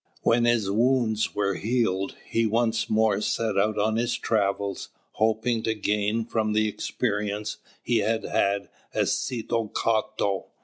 When 0.23 0.45
his 0.45 0.67
wounds 0.71 1.35
were 1.35 1.53
healed, 1.53 2.15
he 2.27 2.47
once 2.47 2.89
more 2.89 3.21
set 3.21 3.55
out 3.55 3.77
on 3.77 3.97
his 3.97 4.17
travels, 4.17 4.89
hoping 5.11 5.61
to 5.61 5.75
gain 5.75 6.25
from 6.25 6.53
the 6.53 6.67
experiences 6.67 7.57
he 7.83 7.99
had 7.99 8.23
had 8.23 8.69
as 8.95 9.13
Set 9.13 9.45
cāto. 9.49 10.45